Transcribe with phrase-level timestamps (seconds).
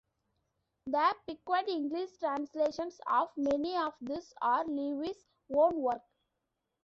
[0.87, 6.01] The piquant English translations of many of these are Lewis's own work.